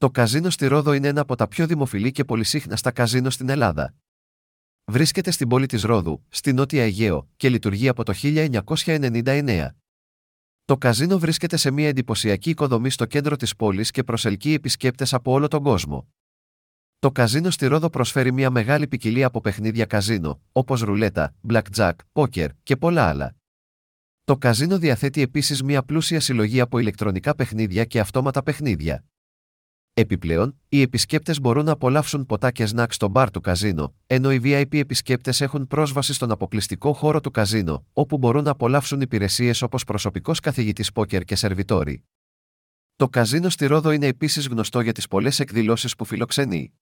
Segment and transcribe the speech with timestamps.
[0.00, 3.94] Το καζίνο στη Ρόδο είναι ένα από τα πιο δημοφιλή και πολυσύχναστα καζίνο στην Ελλάδα.
[4.84, 9.68] Βρίσκεται στην πόλη της Ρόδου, στη Νότια Αιγαίο, και λειτουργεί από το 1999.
[10.64, 15.32] Το καζίνο βρίσκεται σε μια εντυπωσιακή οικοδομή στο κέντρο της πόλης και προσελκύει επισκέπτες από
[15.32, 16.08] όλο τον κόσμο.
[16.98, 22.50] Το καζίνο στη Ρόδο προσφέρει μια μεγάλη ποικιλία από παιχνίδια καζίνο, όπως ρουλέτα, blackjack, πόκερ
[22.62, 23.36] και πολλά άλλα.
[24.24, 29.04] Το καζίνο διαθέτει επίσης μια πλούσια συλλογή από ηλεκτρονικά παιχνίδια και αυτόματα παιχνίδια.
[30.00, 34.40] Επιπλέον, οι επισκέπτες μπορούν να απολαύσουν ποτά και σνακ στο μπαρ του καζίνο, ενώ οι
[34.44, 39.84] VIP επισκέπτες έχουν πρόσβαση στον αποκλειστικό χώρο του καζίνο, όπου μπορούν να απολαύσουν υπηρεσίες όπως
[39.84, 42.04] προσωπικός καθηγητής πόκερ και σερβιτόρι.
[42.96, 46.72] Το καζίνο στη Ρόδο είναι επίσης γνωστό για τις πολλές εκδηλώσεις που φιλοξενεί.